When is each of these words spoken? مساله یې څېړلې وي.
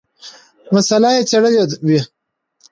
مساله 0.73 1.09
یې 1.15 1.21
څېړلې 1.29 1.61
وي. 1.87 1.99